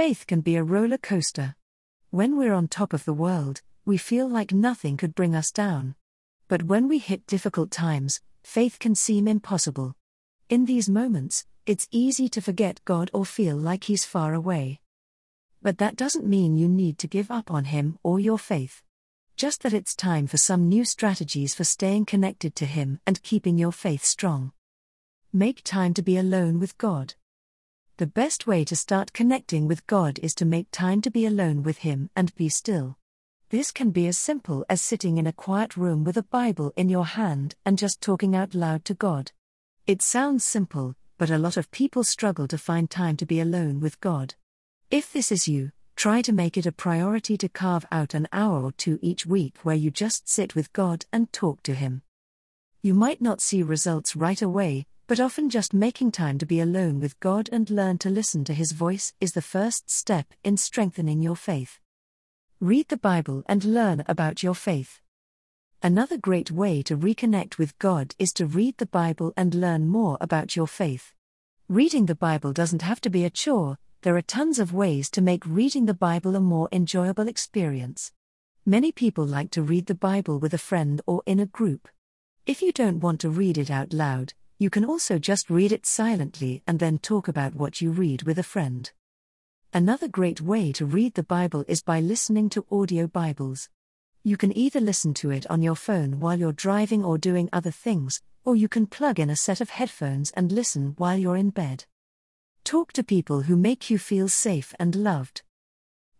Faith 0.00 0.26
can 0.26 0.40
be 0.40 0.56
a 0.56 0.64
roller 0.64 0.96
coaster. 0.96 1.56
When 2.08 2.38
we're 2.38 2.54
on 2.54 2.68
top 2.68 2.94
of 2.94 3.04
the 3.04 3.12
world, 3.12 3.60
we 3.84 3.98
feel 3.98 4.26
like 4.26 4.50
nothing 4.50 4.96
could 4.96 5.14
bring 5.14 5.34
us 5.34 5.52
down. 5.52 5.94
But 6.48 6.62
when 6.62 6.88
we 6.88 6.96
hit 6.96 7.26
difficult 7.26 7.70
times, 7.70 8.22
faith 8.42 8.78
can 8.78 8.94
seem 8.94 9.28
impossible. 9.28 9.94
In 10.48 10.64
these 10.64 10.88
moments, 10.88 11.44
it's 11.66 11.86
easy 11.90 12.30
to 12.30 12.40
forget 12.40 12.80
God 12.86 13.10
or 13.12 13.26
feel 13.26 13.58
like 13.58 13.84
He's 13.84 14.06
far 14.06 14.32
away. 14.32 14.80
But 15.60 15.76
that 15.76 15.96
doesn't 15.96 16.26
mean 16.26 16.56
you 16.56 16.66
need 16.66 16.96
to 17.00 17.06
give 17.06 17.30
up 17.30 17.50
on 17.50 17.64
Him 17.64 17.98
or 18.02 18.18
your 18.18 18.38
faith. 18.38 18.82
Just 19.36 19.62
that 19.64 19.74
it's 19.74 19.94
time 19.94 20.26
for 20.26 20.38
some 20.38 20.66
new 20.66 20.86
strategies 20.86 21.54
for 21.54 21.64
staying 21.64 22.06
connected 22.06 22.56
to 22.56 22.64
Him 22.64 23.00
and 23.06 23.22
keeping 23.22 23.58
your 23.58 23.70
faith 23.70 24.02
strong. 24.02 24.52
Make 25.30 25.60
time 25.62 25.92
to 25.92 26.00
be 26.00 26.16
alone 26.16 26.58
with 26.58 26.78
God. 26.78 27.16
The 28.00 28.06
best 28.06 28.46
way 28.46 28.64
to 28.64 28.74
start 28.74 29.12
connecting 29.12 29.68
with 29.68 29.86
God 29.86 30.18
is 30.20 30.34
to 30.36 30.46
make 30.46 30.70
time 30.70 31.02
to 31.02 31.10
be 31.10 31.26
alone 31.26 31.62
with 31.62 31.76
Him 31.76 32.08
and 32.16 32.34
be 32.34 32.48
still. 32.48 32.96
This 33.50 33.70
can 33.70 33.90
be 33.90 34.06
as 34.06 34.16
simple 34.16 34.64
as 34.70 34.80
sitting 34.80 35.18
in 35.18 35.26
a 35.26 35.34
quiet 35.34 35.76
room 35.76 36.02
with 36.02 36.16
a 36.16 36.22
Bible 36.22 36.72
in 36.76 36.88
your 36.88 37.04
hand 37.04 37.56
and 37.66 37.76
just 37.76 38.00
talking 38.00 38.34
out 38.34 38.54
loud 38.54 38.86
to 38.86 38.94
God. 38.94 39.32
It 39.86 40.00
sounds 40.00 40.44
simple, 40.44 40.96
but 41.18 41.28
a 41.28 41.36
lot 41.36 41.58
of 41.58 41.70
people 41.70 42.02
struggle 42.02 42.48
to 42.48 42.56
find 42.56 42.88
time 42.88 43.18
to 43.18 43.26
be 43.26 43.38
alone 43.38 43.80
with 43.80 44.00
God. 44.00 44.34
If 44.90 45.12
this 45.12 45.30
is 45.30 45.46
you, 45.46 45.72
try 45.94 46.22
to 46.22 46.32
make 46.32 46.56
it 46.56 46.64
a 46.64 46.72
priority 46.72 47.36
to 47.36 47.50
carve 47.50 47.84
out 47.92 48.14
an 48.14 48.28
hour 48.32 48.62
or 48.64 48.72
two 48.72 48.98
each 49.02 49.26
week 49.26 49.58
where 49.62 49.76
you 49.76 49.90
just 49.90 50.26
sit 50.26 50.54
with 50.54 50.72
God 50.72 51.04
and 51.12 51.30
talk 51.34 51.62
to 51.64 51.74
Him. 51.74 52.00
You 52.80 52.94
might 52.94 53.20
not 53.20 53.42
see 53.42 53.62
results 53.62 54.16
right 54.16 54.40
away, 54.40 54.86
but 55.10 55.18
often 55.18 55.50
just 55.50 55.74
making 55.74 56.12
time 56.12 56.38
to 56.38 56.46
be 56.46 56.60
alone 56.60 57.00
with 57.00 57.18
God 57.18 57.48
and 57.50 57.68
learn 57.68 57.98
to 57.98 58.08
listen 58.08 58.44
to 58.44 58.54
His 58.54 58.70
voice 58.70 59.12
is 59.20 59.32
the 59.32 59.42
first 59.42 59.90
step 59.90 60.32
in 60.44 60.56
strengthening 60.56 61.20
your 61.20 61.34
faith. 61.34 61.80
Read 62.60 62.86
the 62.90 62.96
Bible 62.96 63.42
and 63.46 63.64
learn 63.64 64.04
about 64.06 64.44
your 64.44 64.54
faith. 64.54 65.00
Another 65.82 66.16
great 66.16 66.52
way 66.52 66.80
to 66.82 66.96
reconnect 66.96 67.58
with 67.58 67.76
God 67.80 68.14
is 68.20 68.32
to 68.34 68.46
read 68.46 68.78
the 68.78 68.86
Bible 68.86 69.32
and 69.36 69.52
learn 69.52 69.88
more 69.88 70.16
about 70.20 70.54
your 70.54 70.68
faith. 70.68 71.12
Reading 71.68 72.06
the 72.06 72.14
Bible 72.14 72.52
doesn't 72.52 72.82
have 72.82 73.00
to 73.00 73.10
be 73.10 73.24
a 73.24 73.30
chore, 73.30 73.78
there 74.02 74.16
are 74.16 74.22
tons 74.22 74.60
of 74.60 74.72
ways 74.72 75.10
to 75.10 75.20
make 75.20 75.44
reading 75.44 75.86
the 75.86 75.92
Bible 75.92 76.36
a 76.36 76.40
more 76.40 76.68
enjoyable 76.70 77.26
experience. 77.26 78.12
Many 78.64 78.92
people 78.92 79.26
like 79.26 79.50
to 79.50 79.62
read 79.62 79.86
the 79.86 79.94
Bible 79.96 80.38
with 80.38 80.54
a 80.54 80.66
friend 80.70 81.02
or 81.04 81.24
in 81.26 81.40
a 81.40 81.46
group. 81.46 81.88
If 82.46 82.62
you 82.62 82.70
don't 82.70 83.00
want 83.00 83.20
to 83.22 83.28
read 83.28 83.58
it 83.58 83.72
out 83.72 83.92
loud, 83.92 84.34
you 84.60 84.68
can 84.68 84.84
also 84.84 85.18
just 85.18 85.48
read 85.48 85.72
it 85.72 85.86
silently 85.86 86.62
and 86.66 86.78
then 86.78 86.98
talk 86.98 87.28
about 87.28 87.54
what 87.54 87.80
you 87.80 87.90
read 87.90 88.24
with 88.24 88.38
a 88.38 88.42
friend. 88.42 88.92
Another 89.72 90.06
great 90.06 90.42
way 90.42 90.70
to 90.72 90.84
read 90.84 91.14
the 91.14 91.22
Bible 91.22 91.64
is 91.66 91.82
by 91.82 91.98
listening 91.98 92.50
to 92.50 92.66
audio 92.70 93.06
Bibles. 93.06 93.70
You 94.22 94.36
can 94.36 94.54
either 94.54 94.78
listen 94.78 95.14
to 95.14 95.30
it 95.30 95.46
on 95.48 95.62
your 95.62 95.76
phone 95.76 96.20
while 96.20 96.38
you're 96.38 96.52
driving 96.52 97.02
or 97.02 97.16
doing 97.16 97.48
other 97.54 97.70
things, 97.70 98.20
or 98.44 98.54
you 98.54 98.68
can 98.68 98.86
plug 98.86 99.18
in 99.18 99.30
a 99.30 99.34
set 99.34 99.62
of 99.62 99.70
headphones 99.70 100.30
and 100.32 100.52
listen 100.52 100.92
while 100.98 101.16
you're 101.16 101.38
in 101.38 101.48
bed. 101.48 101.86
Talk 102.62 102.92
to 102.92 103.02
people 103.02 103.40
who 103.40 103.56
make 103.56 103.88
you 103.88 103.96
feel 103.96 104.28
safe 104.28 104.74
and 104.78 104.94
loved. 104.94 105.40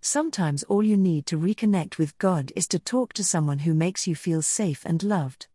Sometimes 0.01 0.63
all 0.63 0.83
you 0.83 0.97
need 0.97 1.27
to 1.27 1.39
reconnect 1.39 1.99
with 1.99 2.17
God 2.17 2.53
is 2.57 2.67
to 2.69 2.79
talk 2.79 3.13
to 3.13 3.23
someone 3.23 3.59
who 3.59 3.75
makes 3.75 4.07
you 4.07 4.15
feel 4.15 4.41
safe 4.41 4.87
and 4.87 5.03
loved. 5.03 5.47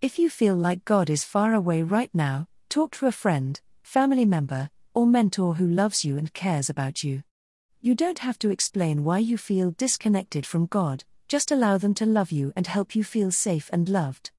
If 0.00 0.16
you 0.16 0.30
feel 0.30 0.54
like 0.54 0.84
God 0.84 1.10
is 1.10 1.24
far 1.24 1.54
away 1.54 1.82
right 1.82 2.10
now, 2.14 2.46
talk 2.68 2.92
to 2.92 3.06
a 3.06 3.12
friend, 3.12 3.60
family 3.82 4.24
member, 4.24 4.70
or 4.94 5.08
mentor 5.08 5.54
who 5.56 5.66
loves 5.66 6.04
you 6.04 6.16
and 6.16 6.32
cares 6.32 6.70
about 6.70 7.02
you. 7.02 7.24
You 7.80 7.96
don't 7.96 8.20
have 8.20 8.38
to 8.40 8.50
explain 8.50 9.02
why 9.02 9.18
you 9.18 9.36
feel 9.36 9.72
disconnected 9.72 10.46
from 10.46 10.66
God, 10.66 11.02
just 11.26 11.50
allow 11.50 11.78
them 11.78 11.94
to 11.94 12.06
love 12.06 12.30
you 12.30 12.52
and 12.54 12.68
help 12.68 12.94
you 12.94 13.02
feel 13.02 13.32
safe 13.32 13.68
and 13.72 13.88
loved. 13.88 14.30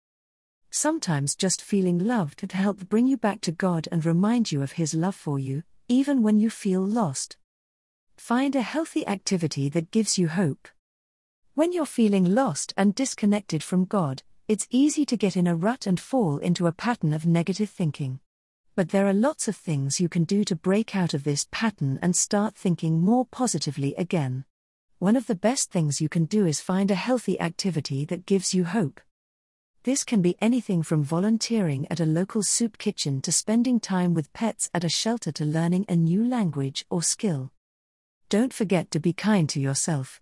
Sometimes 0.71 1.35
just 1.35 1.61
feeling 1.61 1.99
loved 1.99 2.37
can 2.37 2.49
help 2.49 2.87
bring 2.87 3.05
you 3.05 3.17
back 3.17 3.41
to 3.41 3.51
God 3.51 3.85
and 3.91 4.05
remind 4.05 4.53
you 4.53 4.61
of 4.61 4.73
His 4.73 4.93
love 4.93 5.15
for 5.15 5.39
you, 5.39 5.63
even 5.89 6.23
when 6.23 6.39
you 6.39 6.49
feel 6.49 6.81
lost. 6.81 7.35
Find 8.15 8.55
a 8.55 8.61
healthy 8.61 9.05
activity 9.05 9.67
that 9.67 9.91
gives 9.91 10.17
you 10.17 10.29
hope. 10.29 10.69
When 11.53 11.73
you're 11.73 11.85
feeling 11.85 12.33
lost 12.33 12.73
and 12.77 12.95
disconnected 12.95 13.61
from 13.61 13.83
God, 13.83 14.23
it's 14.49 14.67
easy 14.71 15.05
to 15.05 15.15
get 15.15 15.37
in 15.37 15.45
a 15.45 15.55
rut 15.55 15.85
and 15.85 15.99
fall 15.99 16.39
into 16.39 16.65
a 16.65 16.71
pattern 16.71 17.13
of 17.13 17.23
negative 17.23 17.69
thinking. 17.69 18.19
But 18.75 18.89
there 18.89 19.05
are 19.05 19.13
lots 19.13 19.47
of 19.47 19.55
things 19.55 20.01
you 20.01 20.09
can 20.09 20.23
do 20.23 20.43
to 20.45 20.55
break 20.55 20.95
out 20.95 21.13
of 21.13 21.23
this 21.23 21.47
pattern 21.51 21.99
and 22.01 22.15
start 22.15 22.55
thinking 22.55 22.99
more 22.99 23.27
positively 23.27 23.93
again. 23.93 24.45
One 24.97 25.15
of 25.15 25.27
the 25.27 25.35
best 25.35 25.69
things 25.69 26.01
you 26.01 26.09
can 26.09 26.25
do 26.25 26.47
is 26.47 26.61
find 26.61 26.89
a 26.89 26.95
healthy 26.95 27.39
activity 27.39 28.05
that 28.05 28.25
gives 28.25 28.51
you 28.55 28.63
hope. 28.63 28.99
This 29.83 30.03
can 30.03 30.23
be 30.23 30.35
anything 30.41 30.81
from 30.81 31.03
volunteering 31.03 31.85
at 31.91 31.99
a 31.99 32.05
local 32.07 32.41
soup 32.41 32.79
kitchen 32.79 33.21
to 33.21 33.31
spending 33.31 33.79
time 33.79 34.15
with 34.15 34.33
pets 34.33 34.67
at 34.73 34.83
a 34.83 34.89
shelter 34.89 35.31
to 35.33 35.45
learning 35.45 35.85
a 35.87 35.95
new 35.95 36.27
language 36.27 36.87
or 36.89 37.03
skill. 37.03 37.51
Don't 38.29 38.51
forget 38.51 38.89
to 38.89 38.99
be 38.99 39.13
kind 39.13 39.47
to 39.49 39.59
yourself. 39.59 40.19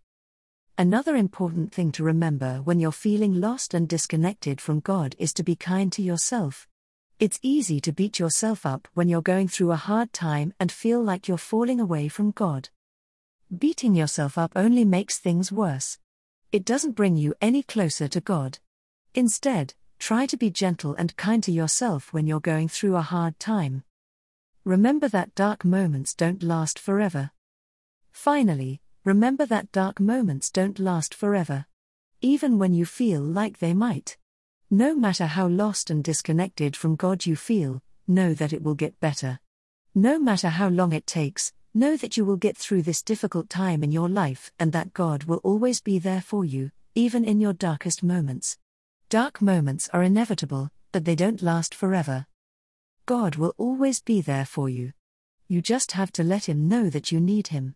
Another 0.79 1.15
important 1.15 1.71
thing 1.71 1.91
to 1.93 2.03
remember 2.03 2.61
when 2.63 2.79
you're 2.79 2.91
feeling 2.91 3.41
lost 3.41 3.73
and 3.73 3.89
disconnected 3.89 4.61
from 4.61 4.79
God 4.79 5.15
is 5.17 5.33
to 5.33 5.41
be 5.41 5.55
kind 5.55 5.91
to 5.93 6.03
yourself. 6.03 6.67
It's 7.19 7.39
easy 7.41 7.81
to 7.81 7.91
beat 7.91 8.19
yourself 8.19 8.63
up 8.63 8.87
when 8.93 9.09
you're 9.09 9.23
going 9.23 9.47
through 9.47 9.71
a 9.71 9.75
hard 9.75 10.13
time 10.13 10.53
and 10.59 10.71
feel 10.71 11.01
like 11.01 11.27
you're 11.27 11.39
falling 11.39 11.79
away 11.79 12.09
from 12.09 12.29
God. 12.29 12.69
Beating 13.57 13.95
yourself 13.95 14.37
up 14.37 14.51
only 14.55 14.85
makes 14.85 15.17
things 15.17 15.51
worse. 15.51 15.97
It 16.51 16.63
doesn't 16.63 16.91
bring 16.91 17.17
you 17.17 17.33
any 17.41 17.63
closer 17.63 18.07
to 18.09 18.21
God. 18.21 18.59
Instead, 19.15 19.73
try 19.97 20.27
to 20.27 20.37
be 20.37 20.51
gentle 20.51 20.93
and 20.93 21.17
kind 21.17 21.41
to 21.45 21.51
yourself 21.51 22.13
when 22.13 22.27
you're 22.27 22.39
going 22.39 22.67
through 22.67 22.97
a 22.97 23.01
hard 23.01 23.39
time. 23.39 23.83
Remember 24.63 25.07
that 25.07 25.33
dark 25.33 25.65
moments 25.65 26.13
don't 26.13 26.43
last 26.43 26.77
forever. 26.77 27.31
Finally, 28.11 28.79
remember 29.07 29.45
that 29.45 29.71
dark 29.71 30.01
moments 30.01 30.51
don't 30.51 30.79
last 30.79 31.13
forever. 31.13 31.65
Even 32.19 32.59
when 32.59 32.73
you 32.73 32.85
feel 32.85 33.21
like 33.21 33.59
they 33.59 33.73
might. 33.73 34.17
No 34.69 34.93
matter 34.93 35.27
how 35.27 35.47
lost 35.47 35.89
and 35.89 36.03
disconnected 36.03 36.75
from 36.75 36.97
God 36.97 37.25
you 37.25 37.37
feel, 37.37 37.81
know 38.05 38.33
that 38.33 38.51
it 38.51 38.61
will 38.61 38.75
get 38.75 38.99
better. 38.99 39.39
No 39.95 40.19
matter 40.19 40.49
how 40.49 40.67
long 40.67 40.91
it 40.91 41.07
takes, 41.07 41.53
know 41.73 41.95
that 41.95 42.17
you 42.17 42.25
will 42.25 42.35
get 42.35 42.57
through 42.57 42.81
this 42.81 43.01
difficult 43.01 43.49
time 43.49 43.81
in 43.81 43.93
your 43.93 44.09
life 44.09 44.51
and 44.59 44.73
that 44.73 44.93
God 44.93 45.23
will 45.23 45.39
always 45.41 45.79
be 45.79 45.99
there 45.99 46.19
for 46.19 46.43
you, 46.43 46.71
even 46.93 47.23
in 47.23 47.39
your 47.39 47.53
darkest 47.53 48.03
moments. 48.03 48.57
Dark 49.07 49.41
moments 49.41 49.89
are 49.93 50.03
inevitable, 50.03 50.69
but 50.91 51.05
they 51.05 51.15
don't 51.15 51.41
last 51.41 51.73
forever. 51.73 52.25
God 53.05 53.37
will 53.37 53.53
always 53.57 54.01
be 54.01 54.19
there 54.19 54.45
for 54.45 54.67
you. 54.67 54.91
You 55.47 55.61
just 55.61 55.93
have 55.93 56.11
to 56.11 56.25
let 56.25 56.49
Him 56.49 56.67
know 56.67 56.89
that 56.89 57.09
you 57.09 57.21
need 57.21 57.47
Him. 57.47 57.75